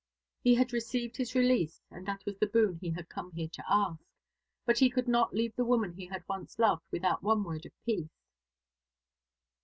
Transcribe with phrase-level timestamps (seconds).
[0.43, 3.63] He had received his release, and that was the boon he had come here to
[3.71, 4.01] ask.
[4.65, 7.83] But he could not leave the woman he had once loved without one word of
[7.85, 8.09] peace.